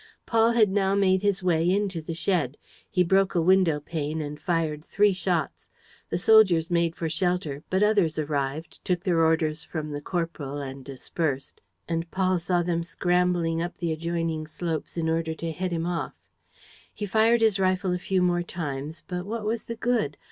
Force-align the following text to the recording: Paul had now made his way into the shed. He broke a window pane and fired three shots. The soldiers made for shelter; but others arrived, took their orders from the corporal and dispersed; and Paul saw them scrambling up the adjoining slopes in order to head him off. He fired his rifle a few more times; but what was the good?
Paul 0.25 0.53
had 0.53 0.71
now 0.71 0.95
made 0.95 1.21
his 1.21 1.43
way 1.43 1.69
into 1.69 2.01
the 2.01 2.15
shed. 2.15 2.57
He 2.89 3.03
broke 3.03 3.35
a 3.35 3.39
window 3.39 3.79
pane 3.79 4.19
and 4.19 4.41
fired 4.41 4.83
three 4.83 5.13
shots. 5.13 5.69
The 6.09 6.17
soldiers 6.17 6.71
made 6.71 6.95
for 6.95 7.07
shelter; 7.07 7.61
but 7.69 7.83
others 7.83 8.17
arrived, 8.17 8.83
took 8.83 9.03
their 9.03 9.21
orders 9.23 9.63
from 9.63 9.91
the 9.91 10.01
corporal 10.01 10.57
and 10.57 10.83
dispersed; 10.83 11.61
and 11.87 12.09
Paul 12.09 12.39
saw 12.39 12.63
them 12.63 12.81
scrambling 12.81 13.61
up 13.61 13.77
the 13.77 13.91
adjoining 13.91 14.47
slopes 14.47 14.97
in 14.97 15.07
order 15.07 15.35
to 15.35 15.51
head 15.51 15.71
him 15.71 15.85
off. 15.85 16.15
He 16.91 17.05
fired 17.05 17.41
his 17.41 17.59
rifle 17.59 17.93
a 17.93 17.99
few 17.99 18.23
more 18.23 18.41
times; 18.41 19.03
but 19.07 19.27
what 19.27 19.45
was 19.45 19.65
the 19.65 19.75
good? 19.75 20.17